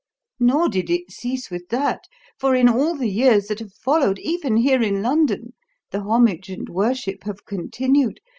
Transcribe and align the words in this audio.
Nor 0.39 0.67
did 0.67 0.89
it 0.89 1.11
cease 1.11 1.51
with 1.51 1.69
that, 1.69 2.05
for 2.39 2.55
in 2.55 2.67
all 2.67 2.95
the 2.95 3.07
years 3.07 3.45
that 3.49 3.59
have 3.59 3.71
followed, 3.75 4.17
even 4.17 4.57
here 4.57 4.81
in 4.81 5.03
London, 5.03 5.53
the 5.91 5.99
homage 6.01 6.49
and 6.49 6.67
worship 6.67 7.23
have 7.25 7.45
continued. 7.45 8.19